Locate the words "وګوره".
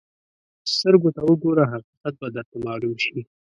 1.27-1.63